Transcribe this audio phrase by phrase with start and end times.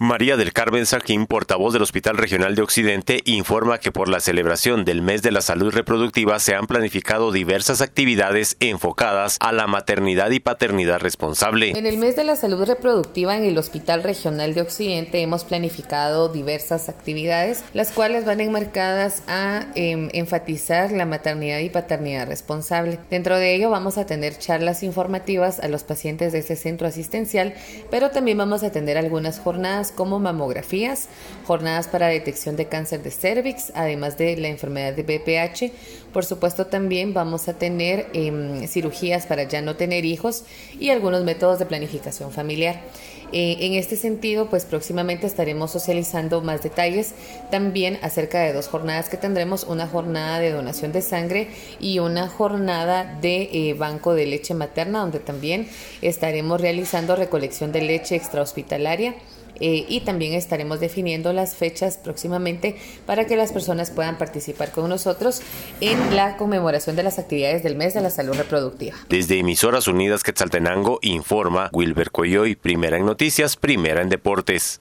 [0.00, 4.84] María del Carmen Saquín, portavoz del Hospital Regional de Occidente, informa que por la celebración
[4.84, 10.30] del Mes de la Salud Reproductiva se han planificado diversas actividades enfocadas a la maternidad
[10.30, 11.72] y paternidad responsable.
[11.76, 16.28] En el Mes de la Salud Reproductiva en el Hospital Regional de Occidente hemos planificado
[16.28, 23.00] diversas actividades, las cuales van enmarcadas a em, enfatizar la maternidad y paternidad responsable.
[23.10, 27.54] Dentro de ello vamos a tener charlas informativas a los pacientes de este centro asistencial,
[27.90, 31.08] pero también vamos a tener algunas jornadas como mamografías,
[31.46, 35.72] jornadas para detección de cáncer de cervix, además de la enfermedad de BPH.
[36.12, 40.44] Por supuesto también vamos a tener em, cirugías para ya no tener hijos
[40.78, 42.80] y algunos métodos de planificación familiar.
[43.30, 47.12] Eh, en este sentido, pues próximamente estaremos socializando más detalles
[47.50, 51.48] también acerca de dos jornadas que tendremos, una jornada de donación de sangre
[51.78, 55.68] y una jornada de eh, banco de leche materna, donde también
[56.00, 59.14] estaremos realizando recolección de leche extrahospitalaria
[59.60, 62.76] eh, y también estaremos definiendo las fechas próximamente
[63.06, 65.42] para que las personas puedan participar con nosotros
[65.80, 68.96] en la conmemoración de las actividades del mes de la salud reproductiva.
[69.08, 74.76] Desde Emisoras Unidas Quetzaltenango informa Wilber Coyoy, primera en noticias, primera en deportes.